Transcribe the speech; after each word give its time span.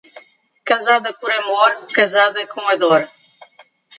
Casada 0.69 1.11
por 1.13 1.31
amor, 1.31 1.71
casada 1.93 2.47
com 2.47 2.67
a 2.73 2.75
dor. 2.85 3.07